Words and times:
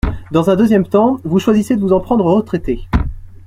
Dans 0.31 0.49
un 0.49 0.55
deuxième 0.55 0.87
temps, 0.87 1.19
vous 1.23 1.37
choisissez 1.37 1.75
de 1.75 1.81
vous 1.81 1.93
en 1.93 1.99
prendre 1.99 2.25
aux 2.25 2.33
retraités. 2.35 2.87